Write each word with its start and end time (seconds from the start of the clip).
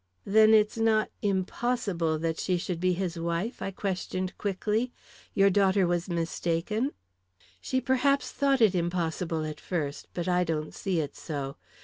"Then 0.25 0.51
it's 0.55 0.79
not 0.79 1.11
impossible 1.21 2.17
that 2.17 2.39
she 2.39 2.57
should 2.57 2.79
be 2.79 2.93
his 2.93 3.19
wife?" 3.19 3.61
I 3.61 3.69
questioned 3.69 4.35
quickly. 4.35 4.91
"Your 5.35 5.51
daughter 5.51 5.85
was 5.85 6.09
mistaken?" 6.09 6.93
"She 7.61 7.79
perhaps 7.79 8.31
thought 8.31 8.61
it 8.61 8.73
impossible 8.73 9.45
at 9.45 9.59
first; 9.59 10.07
but 10.15 10.27
I 10.27 10.43
don't 10.43 10.73
see 10.73 11.01
it 11.01 11.15
so. 11.15 11.55